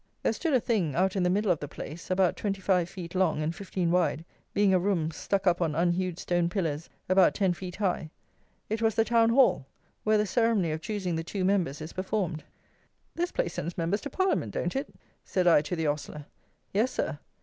[0.23, 3.43] There stood a thing out in the middle of the place, about 25 feet long
[3.43, 7.75] and 15 wide, being a room stuck up on unhewed stone pillars about 10 feet
[7.75, 8.09] high.
[8.67, 9.67] It was the Town Hall,
[10.03, 12.43] where the ceremony of choosing the two Members is performed.
[13.13, 14.91] "This place sends Members to Parliament, don't it?"
[15.23, 16.25] said I to the ostler.
[16.73, 17.19] "Yes, Sir."